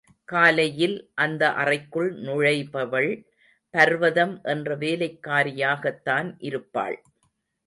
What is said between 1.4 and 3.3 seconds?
அறைக்குள் நுழைபவள்